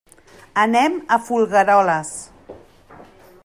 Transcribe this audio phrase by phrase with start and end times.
[0.61, 2.11] Anem a Folgueroles.